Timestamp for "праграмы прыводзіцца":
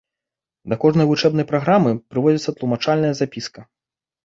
1.51-2.57